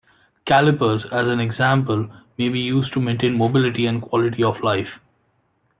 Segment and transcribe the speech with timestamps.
[0.45, 4.99] Calipers, as an example, may be used to maintain mobility and quality of life.